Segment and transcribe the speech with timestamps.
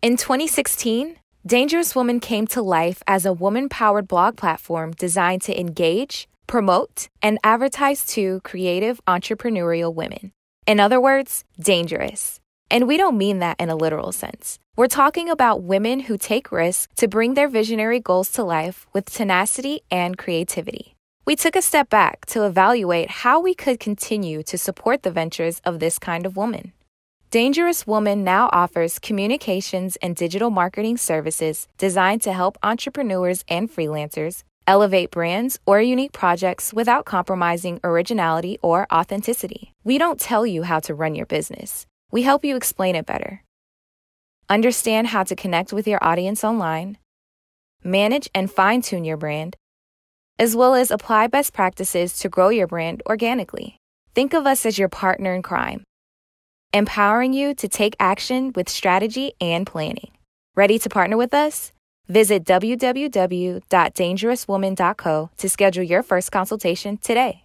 [0.00, 5.60] In 2016, Dangerous Woman came to life as a woman powered blog platform designed to
[5.60, 10.30] engage, promote, and advertise to creative entrepreneurial women.
[10.68, 12.38] In other words, dangerous.
[12.70, 14.60] And we don't mean that in a literal sense.
[14.76, 19.10] We're talking about women who take risks to bring their visionary goals to life with
[19.10, 20.94] tenacity and creativity.
[21.24, 25.60] We took a step back to evaluate how we could continue to support the ventures
[25.64, 26.72] of this kind of woman.
[27.30, 34.44] Dangerous Woman now offers communications and digital marketing services designed to help entrepreneurs and freelancers
[34.66, 39.74] elevate brands or unique projects without compromising originality or authenticity.
[39.84, 43.42] We don't tell you how to run your business, we help you explain it better.
[44.48, 46.96] Understand how to connect with your audience online,
[47.84, 49.54] manage and fine tune your brand,
[50.38, 53.76] as well as apply best practices to grow your brand organically.
[54.14, 55.84] Think of us as your partner in crime
[56.72, 60.12] empowering you to take action with strategy and planning.
[60.54, 61.72] Ready to partner with us?
[62.08, 67.44] Visit www.dangerouswoman.co to schedule your first consultation today.